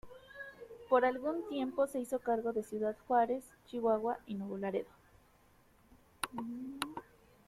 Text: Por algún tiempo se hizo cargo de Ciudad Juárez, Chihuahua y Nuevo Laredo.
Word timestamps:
Por 0.89 1.05
algún 1.05 1.47
tiempo 1.47 1.85
se 1.85 1.99
hizo 1.99 2.17
cargo 2.17 2.53
de 2.53 2.63
Ciudad 2.63 2.97
Juárez, 3.07 3.43
Chihuahua 3.67 4.17
y 4.25 4.33
Nuevo 4.33 4.57
Laredo. 4.57 4.89